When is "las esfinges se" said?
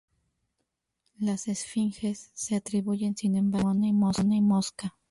1.19-2.55